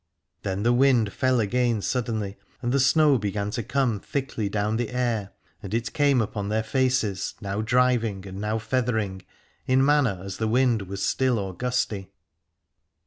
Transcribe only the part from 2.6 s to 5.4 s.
and the snow began to come thickly down the air,